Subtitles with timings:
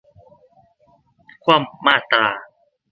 [1.43, 2.27] คว่ำมาตรา